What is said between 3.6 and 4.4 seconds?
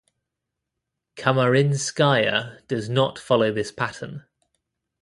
pattern.